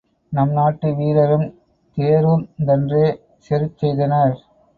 நம் 0.33 0.51
நாட்டு 0.51 0.87
வீரரும் 0.95 1.45
தேரூர்ந்தன்றே 1.97 3.05
செருச் 3.45 3.77
செய்தனர்? 3.77 4.35